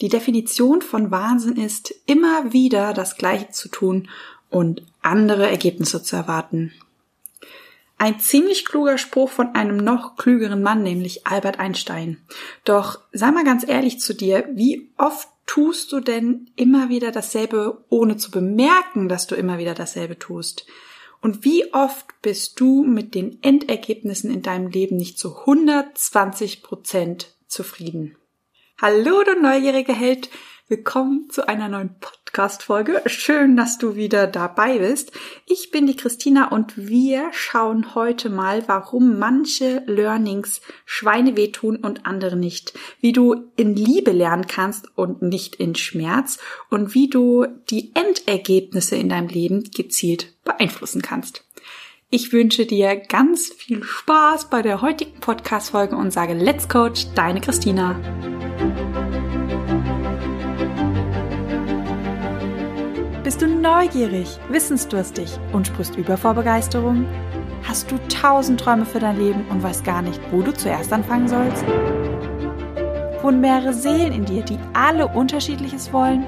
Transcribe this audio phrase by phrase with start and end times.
[0.00, 4.08] Die Definition von Wahnsinn ist, immer wieder das Gleiche zu tun
[4.50, 6.72] und andere Ergebnisse zu erwarten.
[7.96, 12.18] Ein ziemlich kluger Spruch von einem noch klügeren Mann, nämlich Albert Einstein.
[12.64, 17.84] Doch sei mal ganz ehrlich zu dir, wie oft tust du denn immer wieder dasselbe,
[17.88, 20.66] ohne zu bemerken, dass du immer wieder dasselbe tust?
[21.20, 27.34] Und wie oft bist du mit den Endergebnissen in deinem Leben nicht zu 120 Prozent
[27.46, 28.16] zufrieden?
[28.82, 30.28] Hallo, du neugierige Held!
[30.66, 33.02] Willkommen zu einer neuen Podcast-Folge.
[33.06, 35.12] Schön, dass du wieder dabei bist.
[35.46, 42.04] Ich bin die Christina und wir schauen heute mal, warum manche Learnings Schweine wehtun und
[42.04, 42.76] andere nicht.
[43.00, 46.38] Wie du in Liebe lernen kannst und nicht in Schmerz
[46.68, 51.44] und wie du die Endergebnisse in deinem Leben gezielt beeinflussen kannst.
[52.16, 57.40] Ich wünsche dir ganz viel Spaß bei der heutigen Podcast-Folge und sage Let's Coach, deine
[57.40, 57.96] Christina.
[63.24, 67.04] Bist du neugierig, wissensdurstig und sprichst über vor Begeisterung?
[67.64, 71.26] Hast du tausend Träume für dein Leben und weißt gar nicht, wo du zuerst anfangen
[71.26, 71.64] sollst?
[73.22, 76.24] Wohnen mehrere Seelen in dir, die alle unterschiedliches wollen?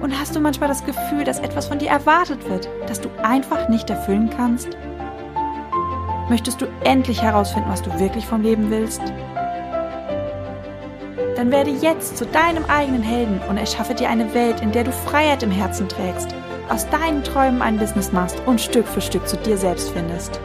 [0.00, 3.68] Und hast du manchmal das Gefühl, dass etwas von dir erwartet wird, das du einfach
[3.68, 4.68] nicht erfüllen kannst?
[6.28, 9.00] Möchtest du endlich herausfinden, was du wirklich vom Leben willst?
[11.36, 14.92] Dann werde jetzt zu deinem eigenen Helden und erschaffe dir eine Welt, in der du
[14.92, 16.34] Freiheit im Herzen trägst,
[16.68, 20.38] aus deinen Träumen ein Business machst und Stück für Stück zu dir selbst findest.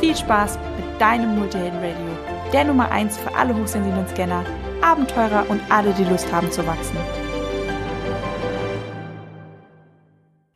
[0.00, 4.44] Viel Spaß mit deinem Multihelden Radio, der Nummer 1 für alle hochsensiblen Scanner,
[4.82, 6.96] Abenteurer und alle, die Lust haben zu wachsen.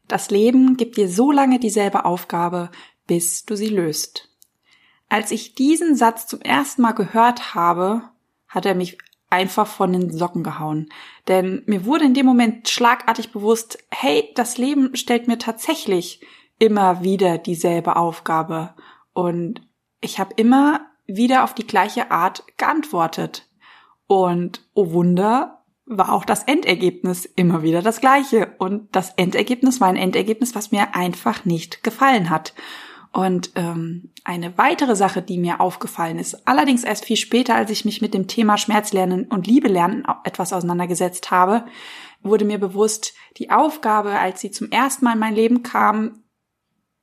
[0.07, 2.71] Das Leben gibt dir so lange dieselbe Aufgabe,
[3.07, 4.26] bis du sie löst.
[5.09, 8.03] Als ich diesen Satz zum ersten Mal gehört habe,
[8.49, 8.99] hat er mich
[9.31, 10.89] einfach von den Socken gehauen.
[11.29, 16.25] Denn mir wurde in dem Moment schlagartig bewusst, hey, das Leben stellt mir tatsächlich
[16.59, 18.75] immer wieder dieselbe Aufgabe.
[19.13, 19.61] Und
[20.01, 23.49] ich habe immer wieder auf die gleiche Art geantwortet.
[24.07, 28.55] Und oh Wunder, war auch das Endergebnis immer wieder das gleiche.
[28.59, 32.55] Und das Endergebnis war ein Endergebnis, was mir einfach nicht gefallen hat.
[33.17, 37.87] Und ähm, eine weitere Sache, die mir aufgefallen ist, allerdings erst viel später, als ich
[37.87, 41.65] mich mit dem Thema Schmerzlernen und Liebe lernen etwas auseinandergesetzt habe,
[42.21, 46.25] wurde mir bewusst, die Aufgabe, als sie zum ersten Mal in mein Leben kam,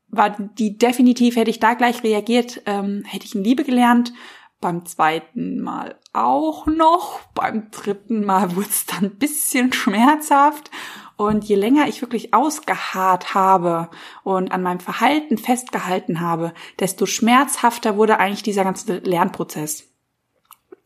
[0.07, 4.13] war die definitiv, hätte ich da gleich reagiert, ähm, hätte ich in Liebe gelernt.
[4.61, 7.21] Beim zweiten Mal auch noch.
[7.33, 10.69] Beim dritten Mal wurde es dann ein bisschen schmerzhaft.
[11.15, 13.89] Und je länger ich wirklich ausgeharrt habe
[14.23, 19.93] und an meinem Verhalten festgehalten habe, desto schmerzhafter wurde eigentlich dieser ganze Lernprozess.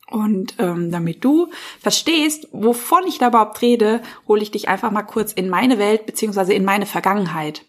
[0.10, 1.50] Und ähm, damit du
[1.80, 6.06] verstehst, wovon ich da überhaupt rede, hole ich dich einfach mal kurz in meine Welt
[6.06, 7.66] beziehungsweise in meine Vergangenheit.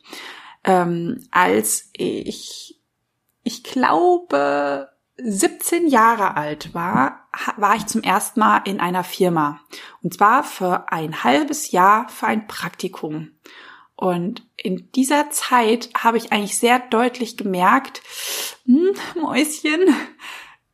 [0.63, 2.81] Ähm, als ich,
[3.43, 4.89] ich glaube,
[5.21, 9.61] 17 Jahre alt war, war ich zum ersten Mal in einer Firma.
[10.03, 13.33] Und zwar für ein halbes Jahr für ein Praktikum.
[13.97, 18.01] Und in dieser Zeit habe ich eigentlich sehr deutlich gemerkt,
[18.65, 19.93] hm, Mäuschen,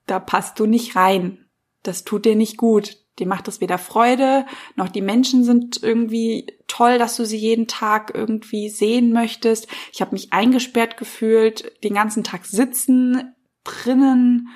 [0.06, 1.46] da passt du nicht rein.
[1.82, 2.98] Das tut dir nicht gut.
[3.18, 4.44] Dir macht das weder Freude,
[4.74, 9.68] noch die Menschen sind irgendwie toll, dass du sie jeden Tag irgendwie sehen möchtest.
[9.92, 13.32] Ich habe mich eingesperrt gefühlt, den ganzen Tag sitzen,
[13.64, 14.48] drinnen.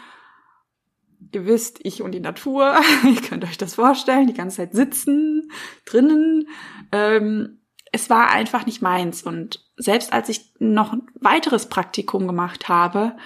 [1.32, 5.50] Ihr wisst, ich und die Natur, ihr könnt euch das vorstellen, die ganze Zeit sitzen,
[5.84, 6.48] drinnen.
[6.92, 7.58] Ähm,
[7.92, 9.22] es war einfach nicht meins.
[9.22, 13.16] Und selbst als ich noch ein weiteres Praktikum gemacht habe,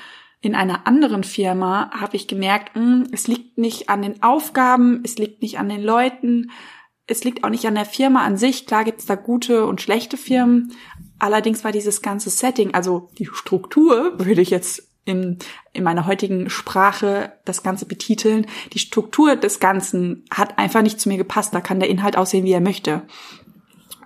[0.40, 5.00] in einer anderen Firma, habe ich gemerkt, mh, hm, es liegt nicht an den Aufgaben,
[5.04, 6.50] es liegt nicht an den Leuten,
[7.06, 8.66] es liegt auch nicht an der Firma an sich.
[8.66, 10.72] Klar gibt's da gute und schlechte Firmen.
[11.18, 15.38] Allerdings war dieses ganze Setting, also die Struktur, würde ich jetzt in,
[15.72, 18.46] in meiner heutigen Sprache das Ganze betiteln.
[18.72, 21.54] Die Struktur des Ganzen hat einfach nicht zu mir gepasst.
[21.54, 23.02] Da kann der Inhalt aussehen, wie er möchte.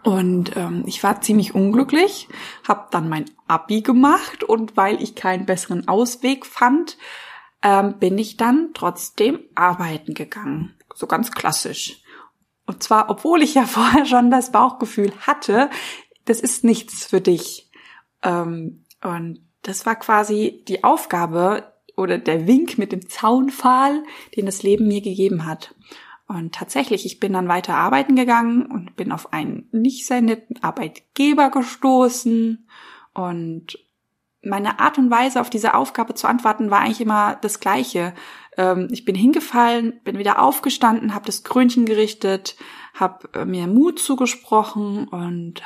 [0.02, 2.28] Und ähm, ich war ziemlich unglücklich,
[2.66, 6.96] habe dann mein Abi gemacht und weil ich keinen besseren Ausweg fand,
[7.62, 10.74] ähm, bin ich dann trotzdem arbeiten gegangen.
[10.94, 12.02] So ganz klassisch.
[12.66, 15.70] Und zwar, obwohl ich ja vorher schon das Bauchgefühl hatte,
[16.24, 17.68] das ist nichts für dich.
[18.22, 24.04] Ähm, und das war quasi die Aufgabe oder der Wink mit dem Zaunpfahl,
[24.36, 25.74] den das Leben mir gegeben hat.
[26.28, 30.62] Und tatsächlich, ich bin dann weiter arbeiten gegangen und bin auf einen nicht sehr netten
[30.62, 32.68] Arbeitgeber gestoßen.
[33.14, 33.78] Und
[34.42, 38.12] meine Art und Weise, auf diese Aufgabe zu antworten, war eigentlich immer das Gleiche.
[38.56, 42.56] Ähm, ich bin hingefallen, bin wieder aufgestanden, habe das Krönchen gerichtet,
[42.94, 45.62] habe äh, mir Mut zugesprochen und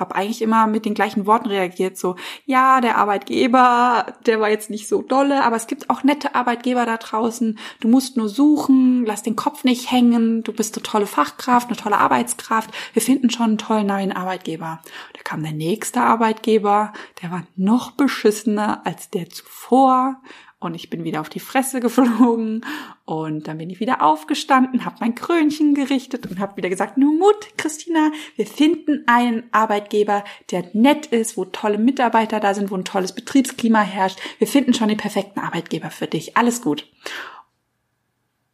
[0.00, 2.16] habe eigentlich immer mit den gleichen Worten reagiert, so,
[2.46, 6.86] ja, der Arbeitgeber, der war jetzt nicht so dolle, aber es gibt auch nette Arbeitgeber
[6.86, 7.58] da draußen.
[7.80, 11.76] Du musst nur suchen, lass den Kopf nicht hängen, du bist eine tolle Fachkraft, eine
[11.76, 12.70] tolle Arbeitskraft.
[12.92, 14.80] Wir finden schon einen tollen neuen Arbeitgeber.
[15.12, 16.92] Da kam der nächste Arbeitgeber,
[17.22, 20.20] der war noch beschissener als der zuvor
[20.60, 22.64] und ich bin wieder auf die Fresse geflogen
[23.06, 27.14] und dann bin ich wieder aufgestanden, habe mein Krönchen gerichtet und habe wieder gesagt, nur
[27.14, 32.76] Mut, Christina, wir finden einen Arbeitgeber, der nett ist, wo tolle Mitarbeiter da sind, wo
[32.76, 34.20] ein tolles Betriebsklima herrscht.
[34.38, 36.36] Wir finden schon den perfekten Arbeitgeber für dich.
[36.36, 36.86] Alles gut.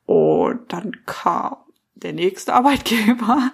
[0.06, 1.56] Und dann kam
[1.96, 3.50] der nächste Arbeitgeber.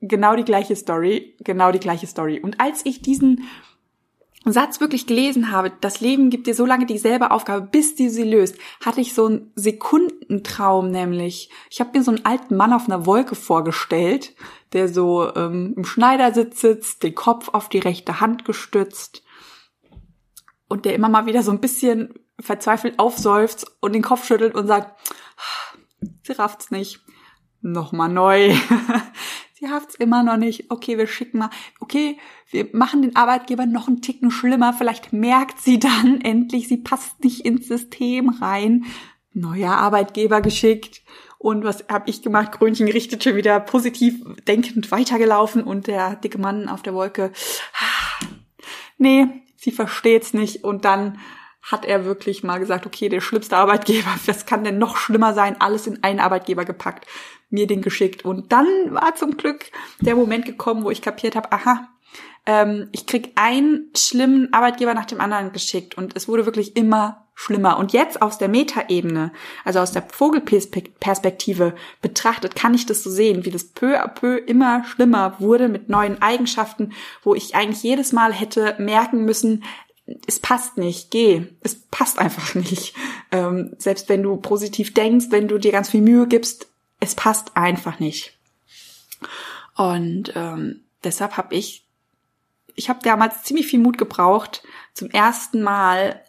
[0.00, 2.40] Genau die gleiche Story, genau die gleiche Story.
[2.40, 3.44] Und als ich diesen
[4.46, 8.24] Satz wirklich gelesen habe, das Leben gibt dir so lange dieselbe Aufgabe, bis du sie
[8.24, 11.50] löst, hatte ich so einen Sekundentraum nämlich.
[11.68, 14.34] Ich habe mir so einen alten Mann auf einer Wolke vorgestellt,
[14.72, 19.22] der so ähm, im Schneidersitz sitzt, den Kopf auf die rechte Hand gestützt
[20.68, 24.66] und der immer mal wieder so ein bisschen verzweifelt aufseufzt und den Kopf schüttelt und
[24.66, 24.98] sagt,
[26.22, 27.00] sie rafft's nicht.
[27.60, 28.54] Nochmal neu.
[29.60, 30.70] sie rafft's immer noch nicht.
[30.70, 31.50] Okay, wir schicken mal.
[31.80, 32.18] Okay,
[32.50, 34.72] wir machen den Arbeitgeber noch einen Ticken schlimmer.
[34.72, 38.86] Vielleicht merkt sie dann endlich, sie passt nicht ins System rein.
[39.32, 41.02] Neuer Arbeitgeber geschickt.
[41.38, 42.52] Und was habe ich gemacht?
[42.52, 47.32] Krönchen gerichtet, schon wieder positiv denkend weitergelaufen und der dicke Mann auf der Wolke.
[49.02, 50.62] Nee, sie versteht's nicht.
[50.62, 51.18] Und dann
[51.62, 55.58] hat er wirklich mal gesagt, okay, der schlimmste Arbeitgeber, was kann denn noch schlimmer sein?
[55.58, 57.06] Alles in einen Arbeitgeber gepackt,
[57.50, 58.24] mir den geschickt.
[58.24, 59.66] Und dann war zum Glück
[60.00, 61.88] der Moment gekommen, wo ich kapiert habe, aha,
[62.46, 67.26] ähm, ich krieg einen schlimmen Arbeitgeber nach dem anderen geschickt und es wurde wirklich immer
[67.34, 67.78] schlimmer.
[67.78, 69.32] Und jetzt aus der Metaebene,
[69.64, 74.36] also aus der Vogelperspektive betrachtet, kann ich das so sehen, wie das peu à peu
[74.36, 76.92] immer schlimmer wurde mit neuen Eigenschaften,
[77.22, 79.64] wo ich eigentlich jedes Mal hätte merken müssen,
[80.26, 82.94] es passt nicht, geh, es passt einfach nicht.
[83.30, 86.69] Ähm, selbst wenn du positiv denkst, wenn du dir ganz viel Mühe gibst,
[87.00, 88.38] es passt einfach nicht.
[89.74, 91.86] Und ähm, deshalb habe ich
[92.80, 94.62] ich habe damals ziemlich viel Mut gebraucht,
[94.94, 96.22] zum ersten Mal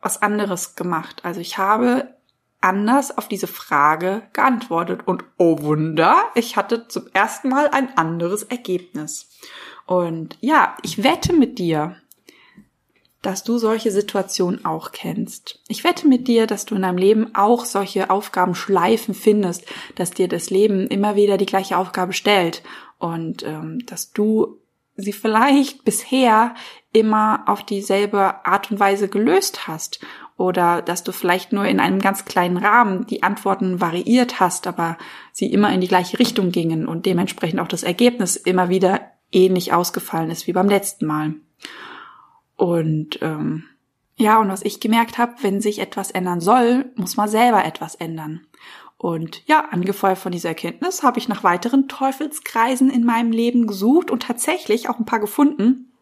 [0.00, 1.24] was anderes gemacht.
[1.24, 2.14] Also ich habe
[2.60, 8.42] anders auf diese Frage geantwortet und oh Wunder, ich hatte zum ersten Mal ein anderes
[8.42, 9.30] Ergebnis.
[9.86, 11.96] Und ja, ich wette mit dir,
[13.24, 15.60] dass du solche Situationen auch kennst.
[15.68, 20.28] Ich wette mit dir, dass du in deinem Leben auch solche Aufgabenschleifen findest, dass dir
[20.28, 22.62] das Leben immer wieder die gleiche Aufgabe stellt
[22.98, 24.58] und ähm, dass du
[24.96, 26.54] sie vielleicht bisher
[26.92, 30.00] immer auf dieselbe Art und Weise gelöst hast
[30.36, 34.98] oder dass du vielleicht nur in einem ganz kleinen Rahmen die Antworten variiert hast, aber
[35.32, 39.00] sie immer in die gleiche Richtung gingen und dementsprechend auch das Ergebnis immer wieder
[39.32, 41.34] ähnlich ausgefallen ist wie beim letzten Mal.
[42.64, 43.64] Und ähm,
[44.16, 47.94] ja, und was ich gemerkt habe, wenn sich etwas ändern soll, muss man selber etwas
[47.94, 48.46] ändern.
[48.96, 54.10] Und ja, angefeuert von dieser Erkenntnis habe ich nach weiteren Teufelskreisen in meinem Leben gesucht
[54.10, 55.92] und tatsächlich auch ein paar gefunden.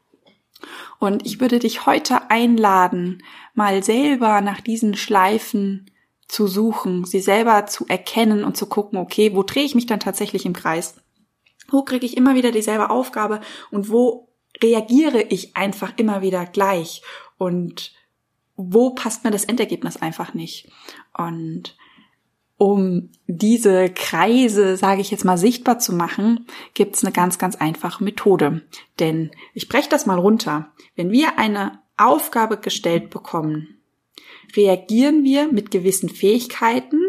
[1.01, 3.25] Und ich würde dich heute einladen,
[3.55, 5.91] mal selber nach diesen Schleifen
[6.29, 9.99] zu suchen, sie selber zu erkennen und zu gucken, okay, wo drehe ich mich dann
[9.99, 10.95] tatsächlich im Kreis?
[11.69, 13.41] Wo kriege ich immer wieder dieselbe Aufgabe
[13.73, 14.32] und wo
[14.63, 17.03] reagiere ich einfach immer wieder gleich?
[17.39, 17.93] Und
[18.57, 20.71] wo passt mir das Endergebnis einfach nicht?
[21.17, 21.77] Und
[22.57, 27.57] um diese Kreise, sage ich jetzt mal, sichtbar zu machen, gibt es eine ganz, ganz
[27.57, 28.63] einfache Methode.
[29.01, 30.73] Denn ich breche das mal runter.
[30.95, 33.81] Wenn wir eine Aufgabe gestellt bekommen,
[34.57, 37.01] reagieren wir mit gewissen Fähigkeiten,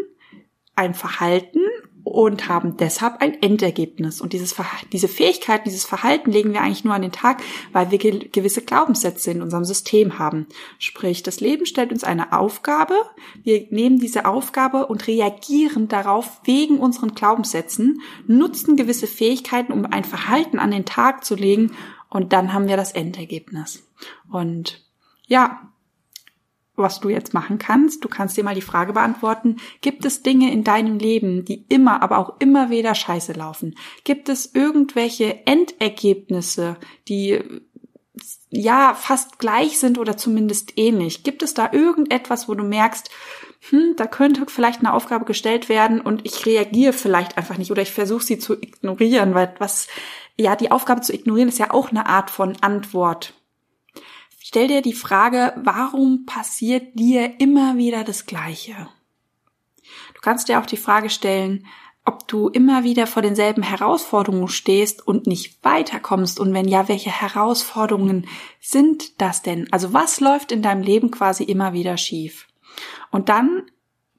[0.74, 1.60] ein Verhalten
[2.04, 4.20] und haben deshalb ein Endergebnis.
[4.20, 4.54] Und dieses
[4.92, 7.42] diese Fähigkeiten, dieses Verhalten legen wir eigentlich nur an den Tag,
[7.72, 10.46] weil wir gewisse Glaubenssätze in unserem System haben.
[10.78, 12.94] Sprich, das Leben stellt uns eine Aufgabe,
[13.42, 20.04] wir nehmen diese Aufgabe und reagieren darauf wegen unseren Glaubenssätzen, nutzen gewisse Fähigkeiten, um ein
[20.04, 21.72] Verhalten an den Tag zu legen
[22.10, 23.88] und dann haben wir das Endergebnis.
[24.30, 24.84] Und
[25.26, 25.72] ja,
[26.76, 28.04] was du jetzt machen kannst.
[28.04, 32.02] Du kannst dir mal die Frage beantworten, gibt es Dinge in deinem Leben, die immer,
[32.02, 33.76] aber auch immer wieder scheiße laufen?
[34.04, 36.76] Gibt es irgendwelche Endergebnisse,
[37.08, 37.42] die
[38.50, 41.22] ja fast gleich sind oder zumindest ähnlich?
[41.22, 43.10] Gibt es da irgendetwas, wo du merkst,
[43.70, 47.82] hm, da könnte vielleicht eine Aufgabe gestellt werden und ich reagiere vielleicht einfach nicht oder
[47.82, 49.88] ich versuche sie zu ignorieren, weil was,
[50.36, 53.32] ja, die Aufgabe zu ignorieren ist ja auch eine Art von Antwort
[54.54, 58.88] stell dir die Frage, warum passiert dir immer wieder das Gleiche?
[60.14, 61.66] Du kannst dir auch die Frage stellen,
[62.04, 67.10] ob du immer wieder vor denselben Herausforderungen stehst und nicht weiterkommst und wenn ja, welche
[67.10, 68.28] Herausforderungen
[68.60, 69.66] sind das denn?
[69.72, 72.46] Also was läuft in deinem Leben quasi immer wieder schief?
[73.10, 73.64] Und dann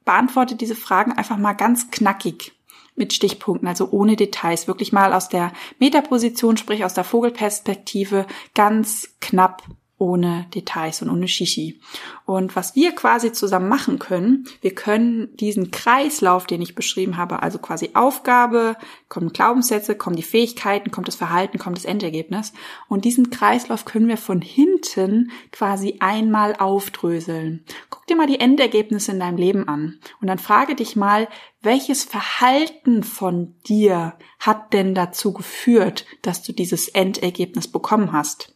[0.04, 2.51] beantworte diese Fragen einfach mal ganz knackig
[2.98, 9.15] mit Stichpunkten, also ohne Details, wirklich mal aus der Metaposition, sprich aus der Vogelperspektive, ganz
[9.22, 9.63] knapp
[9.98, 11.80] ohne Details und ohne Shishi.
[12.25, 17.42] Und was wir quasi zusammen machen können, wir können diesen Kreislauf, den ich beschrieben habe,
[17.42, 18.75] also quasi Aufgabe,
[19.08, 22.52] kommen Glaubenssätze, kommen die Fähigkeiten, kommt das Verhalten, kommt das Endergebnis.
[22.90, 27.64] Und diesen Kreislauf können wir von hinten quasi einmal aufdröseln.
[27.90, 31.30] Guck dir mal die Endergebnisse in deinem Leben an und dann frage dich mal,
[31.62, 38.55] welches Verhalten von dir hat denn dazu geführt, dass du dieses Endergebnis bekommen hast?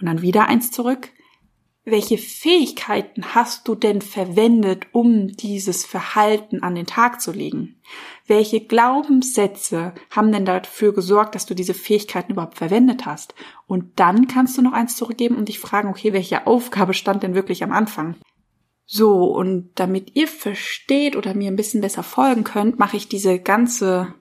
[0.00, 1.10] Und dann wieder eins zurück.
[1.84, 7.80] Welche Fähigkeiten hast du denn verwendet, um dieses Verhalten an den Tag zu legen?
[8.28, 13.34] Welche Glaubenssätze haben denn dafür gesorgt, dass du diese Fähigkeiten überhaupt verwendet hast?
[13.66, 17.34] Und dann kannst du noch eins zurückgeben und dich fragen, okay, welche Aufgabe stand denn
[17.34, 18.14] wirklich am Anfang?
[18.86, 23.40] So, und damit ihr versteht oder mir ein bisschen besser folgen könnt, mache ich diese
[23.40, 24.14] ganze,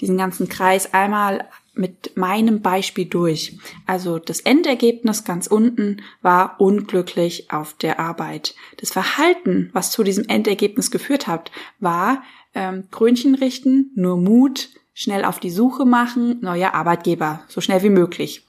[0.00, 3.58] diesen ganzen Kreis einmal mit meinem Beispiel durch.
[3.86, 8.54] Also das Endergebnis ganz unten war unglücklich auf der Arbeit.
[8.78, 11.50] Das Verhalten, was zu diesem Endergebnis geführt hat,
[11.80, 12.22] war
[12.54, 17.90] ähm, Krönchen richten, nur Mut, schnell auf die Suche machen, neuer Arbeitgeber, so schnell wie
[17.90, 18.44] möglich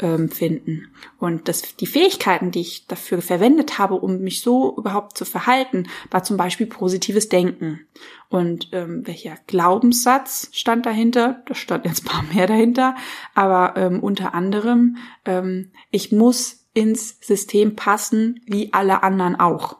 [0.00, 0.88] ähm, finden.
[1.18, 5.88] Und das, die Fähigkeiten, die ich dafür verwendet habe, um mich so überhaupt zu verhalten,
[6.10, 7.80] war zum Beispiel positives Denken.
[8.28, 11.42] Und ähm, welcher Glaubenssatz stand dahinter?
[11.46, 12.96] Da stand jetzt ein paar mehr dahinter,
[13.34, 19.78] aber ähm, unter anderem, ähm, ich muss ins System passen, wie alle anderen auch.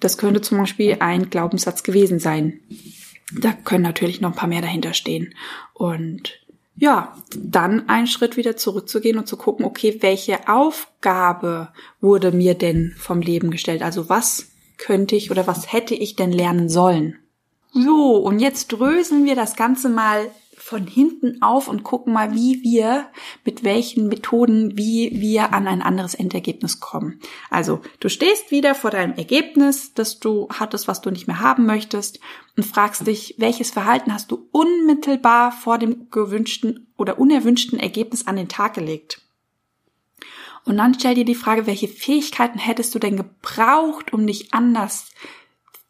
[0.00, 2.60] Das könnte zum Beispiel ein Glaubenssatz gewesen sein.
[3.32, 5.34] Da können natürlich noch ein paar mehr dahinter stehen.
[5.74, 6.40] Und
[6.78, 11.68] ja, dann einen Schritt wieder zurückzugehen und zu gucken, okay, welche Aufgabe
[12.00, 13.82] wurde mir denn vom Leben gestellt?
[13.82, 17.18] Also was könnte ich oder was hätte ich denn lernen sollen?
[17.72, 20.30] So, und jetzt dröseln wir das Ganze mal
[20.68, 23.08] von hinten auf und gucken mal, wie wir,
[23.42, 27.20] mit welchen Methoden, wie wir an ein anderes Endergebnis kommen.
[27.48, 31.64] Also, du stehst wieder vor deinem Ergebnis, das du hattest, was du nicht mehr haben
[31.64, 32.20] möchtest
[32.54, 38.36] und fragst dich, welches Verhalten hast du unmittelbar vor dem gewünschten oder unerwünschten Ergebnis an
[38.36, 39.22] den Tag gelegt?
[40.66, 45.10] Und dann stell dir die Frage, welche Fähigkeiten hättest du denn gebraucht, um dich anders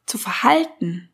[0.07, 1.11] zu verhalten?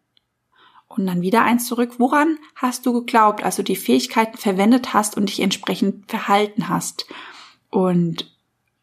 [0.97, 1.95] Und dann wieder eins zurück.
[1.99, 7.07] Woran hast du geglaubt, als du die Fähigkeiten verwendet hast und dich entsprechend verhalten hast?
[7.69, 8.33] Und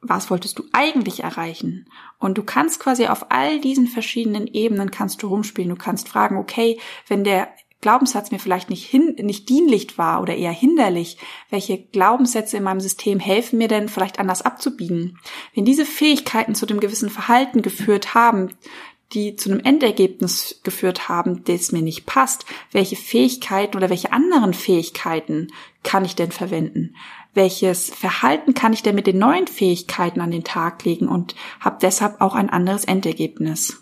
[0.01, 1.87] was wolltest du eigentlich erreichen?
[2.19, 5.69] Und du kannst quasi auf all diesen verschiedenen Ebenen kannst du rumspielen.
[5.69, 7.49] Du kannst fragen, okay, wenn der
[7.81, 11.17] Glaubenssatz mir vielleicht nicht, hin, nicht dienlich war oder eher hinderlich,
[11.49, 15.17] welche Glaubenssätze in meinem System helfen mir denn vielleicht anders abzubiegen?
[15.55, 18.49] Wenn diese Fähigkeiten zu dem gewissen Verhalten geführt haben,
[19.13, 24.53] die zu einem Endergebnis geführt haben, das mir nicht passt, welche Fähigkeiten oder welche anderen
[24.53, 25.51] Fähigkeiten
[25.83, 26.95] kann ich denn verwenden?
[27.33, 31.77] Welches Verhalten kann ich denn mit den neuen Fähigkeiten an den Tag legen und habe
[31.81, 33.80] deshalb auch ein anderes Endergebnis?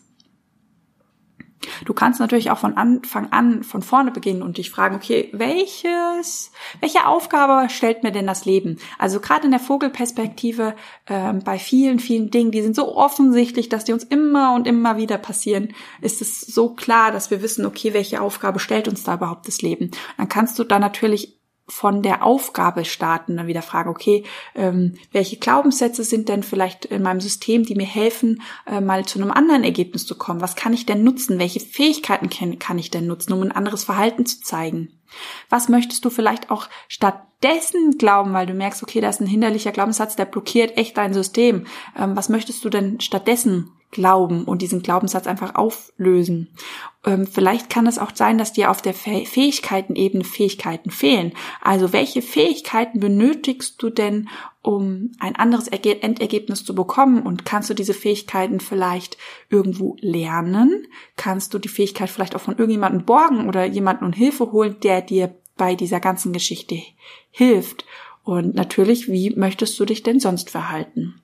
[1.85, 6.51] Du kannst natürlich auch von Anfang an von vorne beginnen und dich fragen, okay, welches,
[6.79, 8.77] welche Aufgabe stellt mir denn das Leben?
[8.97, 10.75] Also gerade in der Vogelperspektive
[11.05, 14.97] äh, bei vielen, vielen Dingen, die sind so offensichtlich, dass die uns immer und immer
[14.97, 19.15] wieder passieren, ist es so klar, dass wir wissen, okay, welche Aufgabe stellt uns da
[19.15, 19.91] überhaupt das Leben?
[20.17, 21.38] Dann kannst du da natürlich
[21.69, 24.23] von der Aufgabe starten, dann wieder fragen, okay,
[24.55, 29.21] ähm, welche Glaubenssätze sind denn vielleicht in meinem System, die mir helfen, äh, mal zu
[29.21, 30.41] einem anderen Ergebnis zu kommen?
[30.41, 31.39] Was kann ich denn nutzen?
[31.39, 34.98] Welche Fähigkeiten kann, kann ich denn nutzen, um ein anderes Verhalten zu zeigen?
[35.49, 39.71] Was möchtest du vielleicht auch stattdessen glauben, weil du merkst, okay, da ist ein hinderlicher
[39.71, 41.65] Glaubenssatz, der blockiert echt dein System.
[41.97, 46.49] Ähm, was möchtest du denn stattdessen glauben und diesen Glaubenssatz einfach auflösen.
[47.05, 51.33] Ähm, vielleicht kann es auch sein, dass dir auf der Fähigkeitenebene Fähigkeiten fehlen.
[51.61, 54.29] Also welche Fähigkeiten benötigst du denn,
[54.61, 57.23] um ein anderes Erge Endergebnis zu bekommen?
[57.23, 59.17] Und kannst du diese Fähigkeiten vielleicht
[59.49, 60.87] irgendwo lernen?
[61.15, 65.01] Kannst du die Fähigkeit vielleicht auch von irgendjemandem borgen oder jemanden um Hilfe holen, der
[65.01, 66.81] dir bei dieser ganzen Geschichte
[67.31, 67.85] hilft?
[68.23, 71.21] Und natürlich, wie möchtest du dich denn sonst verhalten?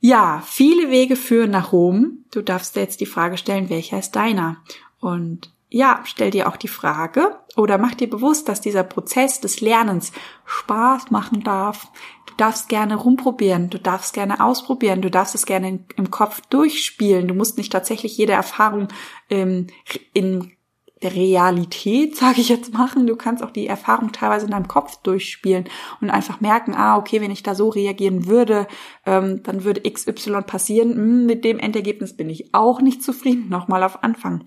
[0.00, 2.24] Ja, viele Wege führen nach Rom.
[2.30, 4.56] Du darfst dir jetzt die Frage stellen, welcher ist deiner?
[4.98, 9.60] Und ja, stell dir auch die Frage oder mach dir bewusst, dass dieser Prozess des
[9.60, 10.12] Lernens
[10.44, 11.88] Spaß machen darf.
[12.26, 17.28] Du darfst gerne rumprobieren, du darfst gerne ausprobieren, du darfst es gerne im Kopf durchspielen.
[17.28, 18.88] Du musst nicht tatsächlich jede Erfahrung
[19.30, 19.68] ähm,
[20.12, 20.52] in
[21.02, 23.06] der Realität, sage ich jetzt, machen.
[23.06, 25.64] Du kannst auch die Erfahrung teilweise in deinem Kopf durchspielen
[26.00, 28.66] und einfach merken, ah, okay, wenn ich da so reagieren würde,
[29.06, 30.94] ähm, dann würde XY passieren.
[30.94, 33.48] Hm, mit dem Endergebnis bin ich auch nicht zufrieden.
[33.48, 34.44] Nochmal auf Anfang.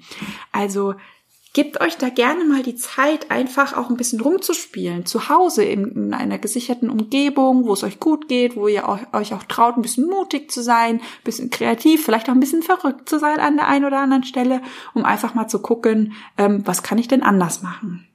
[0.51, 0.95] Also
[1.53, 5.05] Gebt euch da gerne mal die Zeit, einfach auch ein bisschen rumzuspielen.
[5.05, 9.43] Zu Hause in, einer gesicherten Umgebung, wo es euch gut geht, wo ihr euch auch
[9.43, 13.19] traut, ein bisschen mutig zu sein, ein bisschen kreativ, vielleicht auch ein bisschen verrückt zu
[13.19, 14.63] sein an der einen oder anderen Stelle,
[14.95, 18.07] um einfach mal zu gucken, ähm, was kann ich denn anders machen.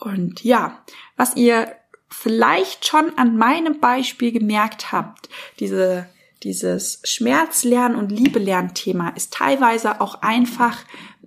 [0.00, 0.82] Und ja,
[1.18, 1.70] was ihr
[2.08, 5.28] vielleicht schon an meinem Beispiel gemerkt habt,
[5.60, 6.08] diese
[6.42, 10.78] dieses Schmerzlernen und Liebelern-Thema ist teilweise auch einfach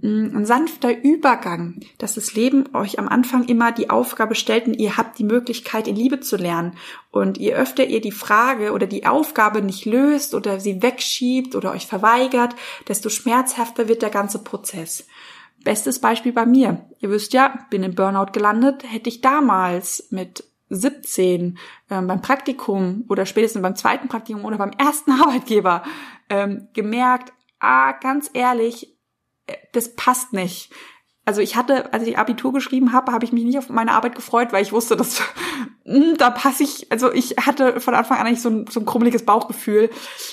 [0.01, 4.97] ein sanfter Übergang, dass das Leben euch am Anfang immer die Aufgabe stellt und ihr
[4.97, 6.73] habt die Möglichkeit, in Liebe zu lernen.
[7.11, 11.71] Und je öfter ihr die Frage oder die Aufgabe nicht löst oder sie wegschiebt oder
[11.71, 12.55] euch verweigert,
[12.87, 15.05] desto schmerzhafter wird der ganze Prozess.
[15.63, 16.85] Bestes Beispiel bei mir.
[16.99, 18.83] Ihr wisst ja, bin im Burnout gelandet.
[18.89, 21.57] Hätte ich damals mit 17
[21.89, 25.83] ähm, beim Praktikum oder spätestens beim zweiten Praktikum oder beim ersten Arbeitgeber
[26.29, 28.95] ähm, gemerkt, ah, ganz ehrlich,
[29.73, 30.71] das passt nicht
[31.29, 34.15] also ich hatte, als ich Abitur geschrieben habe, habe ich mich nicht auf meine Arbeit
[34.15, 35.21] gefreut, weil ich wusste, dass
[35.85, 38.85] hm, da passe ich, also ich hatte von Anfang an eigentlich so ein, so ein
[38.87, 39.91] krummeliges Bauchgefühl.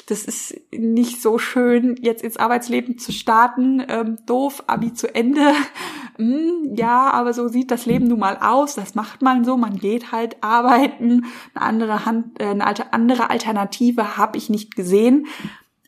[0.09, 3.85] Das ist nicht so schön, jetzt ins Arbeitsleben zu starten.
[3.87, 5.53] Ähm, doof, Abi zu Ende.
[6.19, 8.75] Hm, ja, aber so sieht das Leben nun mal aus.
[8.75, 9.59] Das macht man so.
[9.59, 11.27] Man geht halt arbeiten.
[11.53, 15.27] Eine andere Hand, äh, eine andere Alternative habe ich nicht gesehen.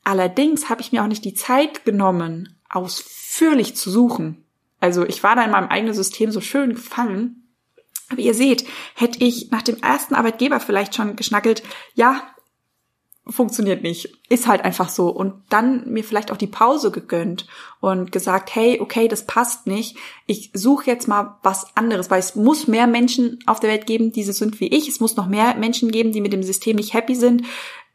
[0.04, 4.44] Allerdings habe ich mir auch nicht die Zeit genommen, ausführlich zu suchen.
[4.80, 7.48] Also ich war da in meinem eigenen System so schön gefangen.
[8.10, 11.62] Aber ihr seht, hätte ich nach dem ersten Arbeitgeber vielleicht schon geschnackelt,
[11.94, 12.22] ja,
[13.30, 15.08] funktioniert nicht, ist halt einfach so.
[15.08, 17.46] Und dann mir vielleicht auch die Pause gegönnt
[17.80, 19.96] und gesagt, hey, okay, das passt nicht.
[20.26, 24.12] Ich suche jetzt mal was anderes, weil es muss mehr Menschen auf der Welt geben,
[24.12, 24.88] die so sind wie ich.
[24.88, 27.42] Es muss noch mehr Menschen geben, die mit dem System nicht happy sind.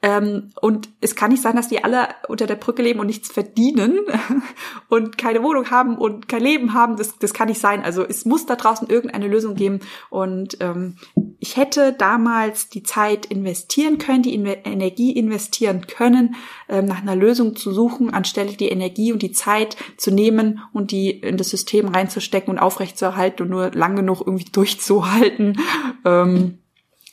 [0.04, 3.32] Ähm, und es kann nicht sein, dass die alle unter der Brücke leben und nichts
[3.32, 4.00] verdienen
[4.89, 6.98] und keine Wohnung haben und kein Leben haben.
[6.98, 7.84] Das, das kann nicht sein.
[7.84, 9.80] Also es muss da draußen irgendeine Lösung geben.
[10.10, 10.98] Und ähm,
[11.39, 16.36] ich hätte damals die Zeit investieren können, die Inve Energie investieren können,
[16.68, 20.92] ähm, nach einer Lösung zu suchen, anstelle die Energie und die Zeit zu nehmen und
[20.92, 25.62] die in das System reinzustecken und aufrechtzuerhalten und nur lang genug irgendwie durchzuhalten,
[26.04, 26.58] ähm,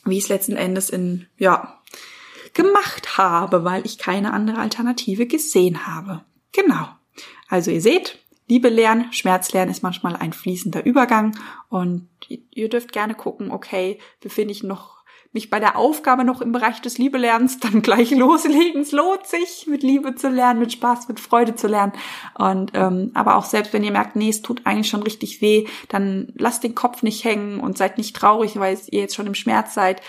[0.03, 1.80] wie es letzten Endes in, ja,
[2.53, 6.23] gemacht habe, weil ich keine andere Alternative gesehen habe.
[6.51, 6.87] Genau.
[7.47, 11.37] Also ihr seht, Liebe lernen, Schmerz lernen ist manchmal ein fließender Übergang
[11.69, 15.01] und ihr dürft gerne gucken, okay, befinde ich noch
[15.33, 18.81] mich bei der Aufgabe noch im Bereich des Liebelernens, dann gleich loslegen.
[18.81, 21.93] Es lohnt sich, mit Liebe zu lernen, mit Spaß, mit Freude zu lernen.
[22.37, 25.67] Und ähm, aber auch selbst wenn ihr merkt, nee, es tut eigentlich schon richtig weh,
[25.87, 29.35] dann lasst den Kopf nicht hängen und seid nicht traurig, weil ihr jetzt schon im
[29.35, 30.01] Schmerz seid.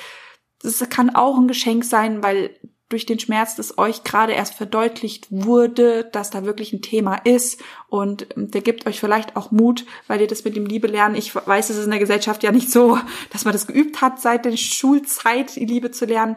[0.62, 2.56] Das kann auch ein Geschenk sein, weil
[2.88, 7.62] durch den Schmerz, das euch gerade erst verdeutlicht wurde, dass da wirklich ein Thema ist
[7.88, 11.14] und der gibt euch vielleicht auch Mut, weil ihr das mit dem Liebe lernen.
[11.14, 12.98] Ich weiß, es ist in der Gesellschaft ja nicht so,
[13.30, 16.36] dass man das geübt hat seit der Schulzeit, die Liebe zu lernen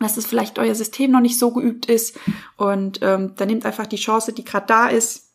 [0.00, 2.18] dass es vielleicht euer System noch nicht so geübt ist
[2.56, 5.32] und ähm, dann nehmt einfach die Chance, die gerade da ist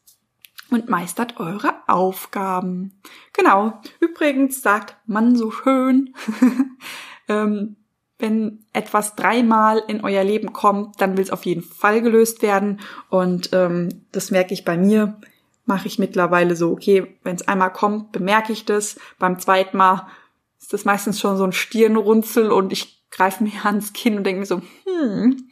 [0.69, 3.00] und meistert eure Aufgaben.
[3.34, 3.82] Genau.
[4.00, 6.13] Übrigens sagt man so schön,
[7.30, 7.78] ähm,
[8.19, 12.82] wenn etwas dreimal in euer Leben kommt, dann will es auf jeden Fall gelöst werden.
[13.10, 15.19] Und ähm, das merke ich bei mir.
[15.65, 18.99] Mache ich mittlerweile so, okay, wenn es einmal kommt, bemerke ich das.
[19.19, 20.08] Beim zweiten Mal
[20.60, 24.41] ist das meistens schon so ein Stirnrunzel und ich greife mir ans Kinn und denke
[24.41, 25.49] mir so, hm,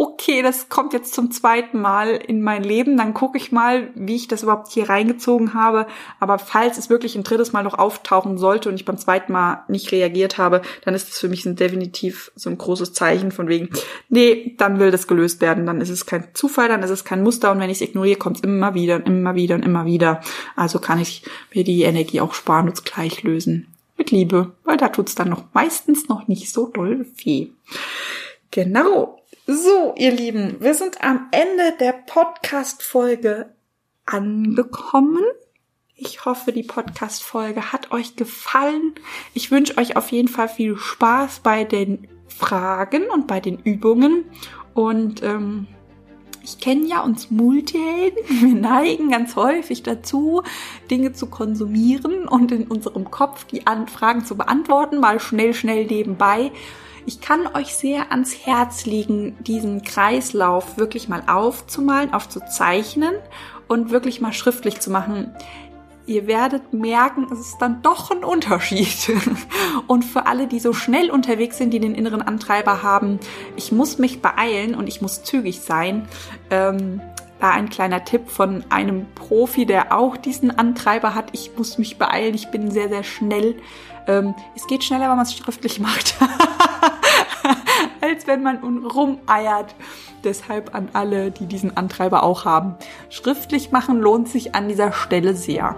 [0.00, 4.16] okay, das kommt jetzt zum zweiten Mal in mein Leben, dann gucke ich mal, wie
[4.16, 5.86] ich das überhaupt hier reingezogen habe.
[6.18, 9.62] Aber falls es wirklich ein drittes Mal noch auftauchen sollte und ich beim zweiten Mal
[9.68, 13.68] nicht reagiert habe, dann ist es für mich definitiv so ein großes Zeichen von wegen,
[14.08, 15.66] nee, dann will das gelöst werden.
[15.66, 18.18] Dann ist es kein Zufall, dann ist es kein Muster und wenn ich es ignoriere,
[18.18, 20.22] kommt es immer wieder und immer wieder und immer wieder.
[20.56, 23.66] Also kann ich mir die Energie auch sparen und es gleich lösen.
[23.98, 27.48] Mit Liebe, weil da tut's dann noch meistens noch nicht so doll weh.
[28.50, 29.19] Genau.
[29.52, 33.52] So, ihr Lieben, wir sind am Ende der Podcast-Folge
[34.06, 35.24] angekommen.
[35.96, 38.94] Ich hoffe, die Podcast-Folge hat euch gefallen.
[39.34, 44.26] Ich wünsche euch auf jeden Fall viel Spaß bei den Fragen und bei den Übungen.
[44.72, 45.66] Und ähm,
[46.44, 48.22] Ich kenne ja uns Multihelden.
[48.28, 50.44] Wir neigen ganz häufig dazu,
[50.92, 56.52] Dinge zu konsumieren und in unserem Kopf die Fragen zu beantworten, mal schnell, schnell nebenbei.
[57.06, 63.14] Ich kann euch sehr ans Herz legen, diesen Kreislauf wirklich mal aufzumalen, aufzuzeichnen
[63.68, 65.34] und wirklich mal schriftlich zu machen
[66.10, 69.12] ihr werdet merken, es ist dann doch ein Unterschied.
[69.86, 73.20] Und für alle, die so schnell unterwegs sind, die den inneren Antreiber haben,
[73.56, 76.08] ich muss mich beeilen und ich muss zügig sein.
[76.50, 77.00] Ähm,
[77.38, 81.28] da ein kleiner Tipp von einem Profi, der auch diesen Antreiber hat.
[81.32, 83.54] Ich muss mich beeilen, ich bin sehr, sehr schnell.
[84.06, 86.16] Ähm, es geht schneller, wenn man es schriftlich macht,
[88.00, 89.74] als wenn man rumeiert.
[90.24, 92.74] Deshalb an alle, die diesen Antreiber auch haben.
[93.08, 95.76] Schriftlich machen lohnt sich an dieser Stelle sehr.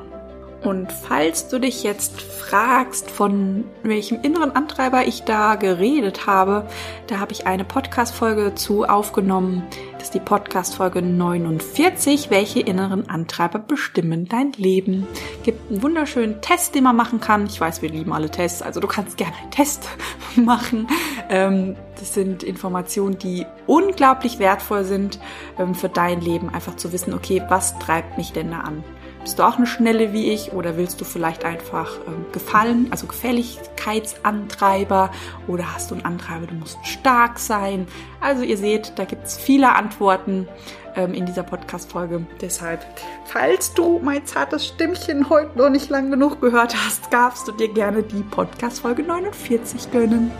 [0.62, 6.68] Und falls du dich jetzt fragst, von welchem inneren Antreiber ich da geredet habe,
[7.08, 9.64] da habe ich eine Podcast-Folge zu aufgenommen.
[10.02, 12.28] Ist die Podcast-Folge 49.
[12.28, 15.06] Welche inneren Antreiber bestimmen dein Leben?
[15.44, 17.46] Gibt einen wunderschönen Test, den man machen kann.
[17.46, 19.88] Ich weiß, wir lieben alle Tests, also du kannst gerne einen Test
[20.36, 20.88] machen.
[21.28, 25.20] Ähm, das sind Informationen, die unglaublich wertvoll sind
[25.56, 26.48] ähm, für dein Leben.
[26.48, 28.82] Einfach zu wissen, okay, was treibt mich denn da an?
[29.22, 33.06] Bist du auch eine Schnelle wie ich oder willst du vielleicht einfach ähm, gefallen, also
[33.06, 35.12] Gefälligkeitsantreiber
[35.46, 37.86] oder hast du einen Antreiber, du musst stark sein?
[38.20, 40.48] Also ihr seht, da gibt es viele Antworten
[40.96, 42.26] ähm, in dieser Podcast-Folge.
[42.40, 42.84] Deshalb,
[43.24, 47.72] falls du mein zartes Stimmchen heute noch nicht lang genug gehört hast, darfst du dir
[47.72, 50.32] gerne die Podcast-Folge 49 gönnen.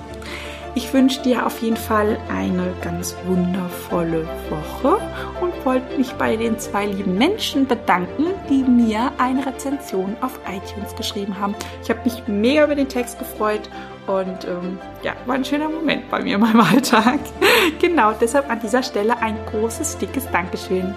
[0.74, 4.98] Ich wünsche dir auf jeden Fall eine ganz wundervolle Woche
[5.42, 10.96] und wollte mich bei den zwei lieben Menschen bedanken, die mir eine Rezension auf iTunes
[10.96, 11.54] geschrieben haben.
[11.82, 13.68] Ich habe mich mega über den Text gefreut
[14.06, 17.20] und ähm, ja, war ein schöner Moment bei mir in meinem Alltag.
[17.78, 20.94] genau, deshalb an dieser Stelle ein großes, dickes Dankeschön.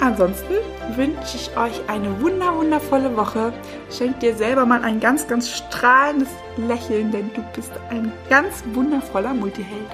[0.00, 0.54] Ansonsten
[0.94, 3.52] wünsche ich euch eine wunder wundervolle Woche.
[3.90, 9.34] Schenkt dir selber mal ein ganz, ganz strahlendes Lächeln, denn du bist ein ganz wundervoller
[9.34, 9.88] Multiheld.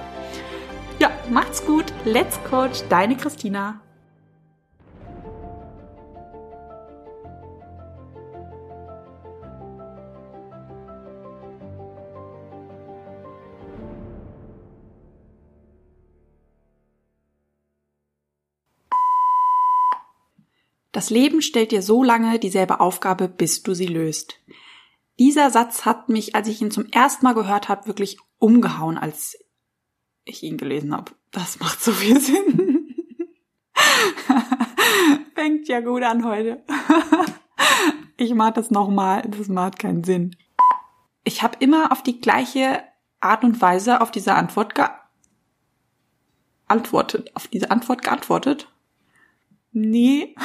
[0.99, 1.85] Ja, macht's gut.
[2.05, 3.81] Let's Coach, deine Christina.
[20.95, 24.39] Das Leben stellt dir so lange dieselbe Aufgabe, bis du sie löst.
[25.19, 29.37] Dieser Satz hat mich, als ich ihn zum ersten Mal gehört habe, wirklich umgehauen, als
[30.23, 31.11] ich ihn gelesen habe.
[31.31, 32.95] Das macht so viel Sinn.
[35.35, 36.63] Fängt ja gut an heute.
[38.15, 40.37] ich mach das nochmal, das macht keinen Sinn.
[41.25, 42.83] Ich habe immer auf die gleiche
[43.19, 44.73] Art und Weise auf diese Antwort
[46.69, 48.69] geantwortet, auf diese Antwort geantwortet
[49.75, 50.35] nee,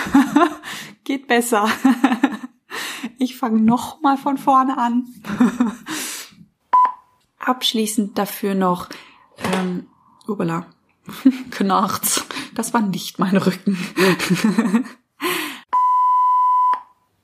[1.04, 1.68] geht besser.
[3.18, 5.06] ich fange noch mal von vorne an.
[7.38, 8.88] Abschließend dafür noch,
[9.54, 9.86] ähm,
[10.26, 10.66] ubala,
[11.50, 12.26] Knarz.
[12.54, 13.78] Das war nicht mein Rücken.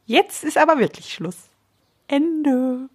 [0.06, 1.36] Jetzt ist aber wirklich Schluss.
[2.08, 2.88] Ende.